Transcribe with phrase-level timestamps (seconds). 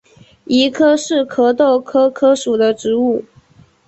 [0.45, 3.23] 谊柯是壳斗科柯属的植物。